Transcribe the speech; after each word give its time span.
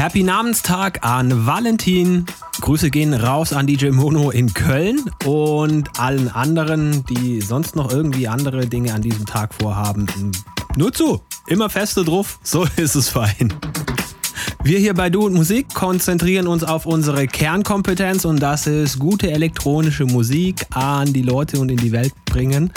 Happy 0.00 0.22
Namenstag 0.22 1.04
an 1.04 1.44
Valentin. 1.44 2.24
Grüße 2.62 2.88
gehen 2.88 3.12
raus 3.12 3.52
an 3.52 3.66
DJ 3.66 3.90
Mono 3.90 4.30
in 4.30 4.54
Köln 4.54 5.10
und 5.26 6.00
allen 6.00 6.30
anderen, 6.30 7.04
die 7.04 7.42
sonst 7.42 7.76
noch 7.76 7.92
irgendwie 7.92 8.26
andere 8.26 8.66
Dinge 8.66 8.94
an 8.94 9.02
diesem 9.02 9.26
Tag 9.26 9.52
vorhaben. 9.52 10.06
Nur 10.74 10.94
zu, 10.94 11.20
immer 11.48 11.68
feste 11.68 12.02
drauf, 12.02 12.38
so 12.42 12.64
ist 12.76 12.94
es 12.94 13.10
fein. 13.10 13.52
Wir 14.62 14.78
hier 14.78 14.94
bei 14.94 15.10
Du 15.10 15.26
und 15.26 15.34
Musik 15.34 15.72
konzentrieren 15.74 16.46
uns 16.46 16.64
auf 16.64 16.86
unsere 16.86 17.26
Kernkompetenz 17.26 18.24
und 18.24 18.40
das 18.40 18.66
ist 18.66 18.98
gute 18.98 19.30
elektronische 19.30 20.04
Musik 20.04 20.66
an 20.70 21.12
die 21.12 21.22
Leute 21.22 21.58
und 21.58 21.70
in 21.70 21.78
die 21.78 21.92
Welt 21.92 22.12
bringen. 22.26 22.70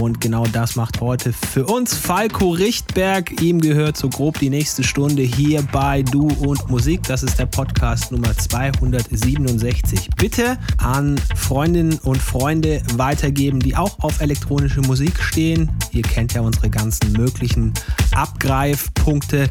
Und 0.00 0.20
genau 0.20 0.44
das 0.46 0.76
macht 0.76 1.00
heute 1.00 1.32
für 1.32 1.66
uns 1.66 1.94
Falco 1.94 2.50
Richtberg. 2.50 3.42
Ihm 3.42 3.60
gehört 3.60 3.96
so 3.96 4.08
grob 4.08 4.38
die 4.38 4.48
nächste 4.48 4.84
Stunde 4.84 5.22
hier 5.22 5.62
bei 5.72 6.02
Du 6.02 6.28
und 6.28 6.70
Musik. 6.70 7.02
Das 7.02 7.22
ist 7.22 7.38
der 7.38 7.46
Podcast 7.46 8.12
Nummer 8.12 8.36
267. 8.36 10.08
Bitte 10.16 10.58
an 10.78 11.20
Freundinnen 11.34 11.98
und 12.04 12.18
Freunde 12.18 12.82
weitergeben, 12.94 13.60
die 13.60 13.76
auch 13.76 13.98
auf 14.00 14.20
elektronische 14.20 14.80
Musik 14.82 15.20
stehen. 15.20 15.70
Ihr 15.90 16.02
kennt 16.02 16.34
ja 16.34 16.40
unsere 16.42 16.70
ganzen 16.70 17.12
möglichen 17.12 17.74
Abgreifpunkte. 18.14 19.50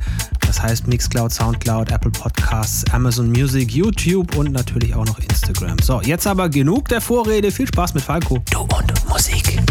Das 0.51 0.61
heißt 0.61 0.85
Mixcloud, 0.85 1.31
Soundcloud, 1.31 1.91
Apple 1.93 2.11
Podcasts, 2.11 2.83
Amazon 2.91 3.31
Music, 3.31 3.71
YouTube 3.71 4.35
und 4.35 4.51
natürlich 4.51 4.93
auch 4.93 5.05
noch 5.05 5.17
Instagram. 5.17 5.77
So, 5.81 6.01
jetzt 6.01 6.27
aber 6.27 6.49
genug 6.49 6.89
der 6.89 6.99
Vorrede. 6.99 7.51
Viel 7.51 7.67
Spaß 7.67 7.93
mit 7.93 8.03
Falco. 8.03 8.43
Du 8.51 8.59
und 8.63 9.07
Musik. 9.07 9.61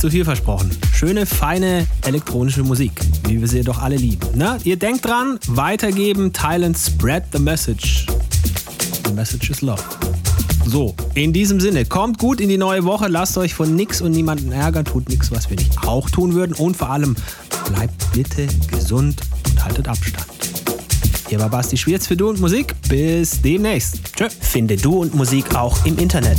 Zu 0.00 0.08
viel 0.08 0.24
versprochen. 0.24 0.70
Schöne, 0.94 1.26
feine 1.26 1.86
elektronische 2.06 2.62
Musik, 2.62 2.92
wie 3.28 3.38
wir 3.38 3.46
sie 3.46 3.62
doch 3.62 3.82
alle 3.82 3.96
lieben. 3.96 4.26
Na, 4.34 4.56
ihr 4.64 4.76
denkt 4.76 5.04
dran, 5.04 5.38
weitergeben, 5.46 6.32
teilen, 6.32 6.74
spread 6.74 7.24
the 7.32 7.38
message. 7.38 8.06
The 9.04 9.12
message 9.12 9.50
is 9.50 9.60
love. 9.60 9.82
So, 10.64 10.94
in 11.14 11.34
diesem 11.34 11.60
Sinne, 11.60 11.84
kommt 11.84 12.16
gut 12.16 12.40
in 12.40 12.48
die 12.48 12.56
neue 12.56 12.84
Woche, 12.84 13.08
lasst 13.08 13.36
euch 13.36 13.52
von 13.52 13.76
nix 13.76 14.00
und 14.00 14.12
niemanden 14.12 14.52
ärgern, 14.52 14.86
tut 14.86 15.08
nichts, 15.10 15.30
was 15.32 15.50
wir 15.50 15.56
nicht 15.56 15.86
auch 15.86 16.08
tun 16.08 16.32
würden 16.32 16.54
und 16.54 16.78
vor 16.78 16.88
allem 16.88 17.14
bleibt 17.68 18.12
bitte 18.12 18.46
gesund 18.68 19.20
und 19.50 19.62
haltet 19.62 19.86
Abstand. 19.86 20.26
Hier 21.28 21.40
war 21.40 21.50
Basti 21.50 21.76
Schwierz 21.76 22.06
für 22.06 22.16
Du 22.16 22.30
und 22.30 22.40
Musik. 22.40 22.74
Bis 22.88 23.40
demnächst. 23.42 24.00
Tschö. 24.16 24.28
Finde 24.30 24.76
Du 24.76 24.98
und 24.98 25.14
Musik 25.14 25.54
auch 25.54 25.84
im 25.84 25.98
Internet. 25.98 26.38